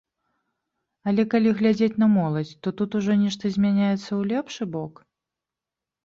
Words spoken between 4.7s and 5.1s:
бок?